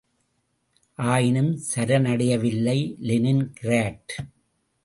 ஆயினும் 0.99 1.59
சரணடையவில்லை 1.75 2.95
Lenin 2.99 3.53
grad. 3.53 4.15